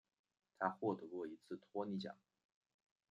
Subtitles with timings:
[0.57, 2.15] 他获得过一次托尼奖。